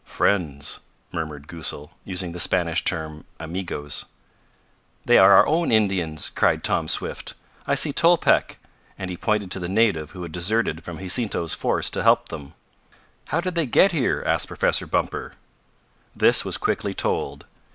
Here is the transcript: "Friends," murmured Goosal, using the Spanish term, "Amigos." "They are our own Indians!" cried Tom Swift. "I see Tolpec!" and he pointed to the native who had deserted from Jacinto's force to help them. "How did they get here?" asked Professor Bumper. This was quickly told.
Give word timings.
"Friends," 0.03 0.79
murmured 1.11 1.47
Goosal, 1.47 1.91
using 2.05 2.31
the 2.31 2.39
Spanish 2.39 2.83
term, 2.83 3.23
"Amigos." 3.39 4.05
"They 5.05 5.19
are 5.19 5.33
our 5.33 5.45
own 5.45 5.71
Indians!" 5.71 6.31
cried 6.33 6.63
Tom 6.63 6.87
Swift. 6.87 7.35
"I 7.67 7.75
see 7.75 7.93
Tolpec!" 7.93 8.57
and 8.97 9.11
he 9.11 9.15
pointed 9.17 9.51
to 9.51 9.59
the 9.59 9.67
native 9.67 10.09
who 10.09 10.23
had 10.23 10.31
deserted 10.31 10.83
from 10.83 10.97
Jacinto's 10.97 11.53
force 11.53 11.91
to 11.91 12.01
help 12.01 12.29
them. 12.29 12.55
"How 13.27 13.41
did 13.41 13.53
they 13.53 13.67
get 13.67 13.91
here?" 13.91 14.23
asked 14.25 14.47
Professor 14.47 14.87
Bumper. 14.87 15.33
This 16.15 16.43
was 16.43 16.57
quickly 16.57 16.95
told. 16.95 17.45